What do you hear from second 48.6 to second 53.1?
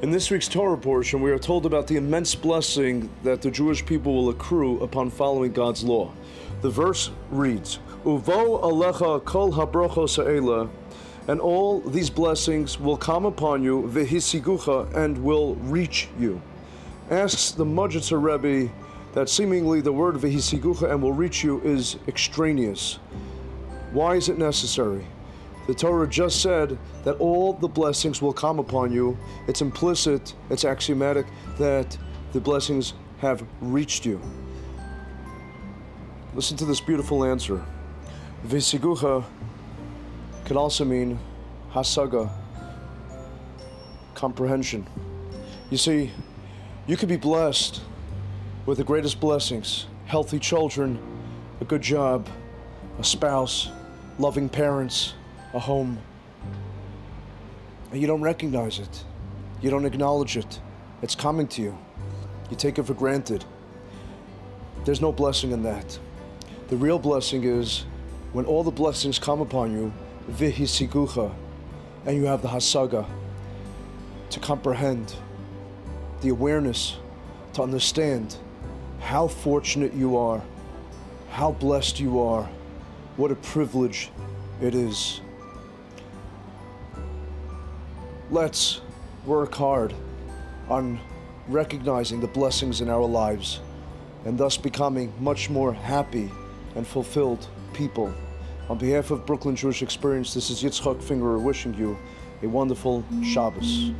with the greatest blessings healthy children, a good job, a